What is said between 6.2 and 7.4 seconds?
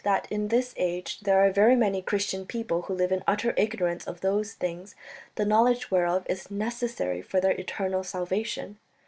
is necessary for